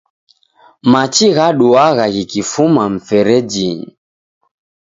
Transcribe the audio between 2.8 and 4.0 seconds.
mferejinyi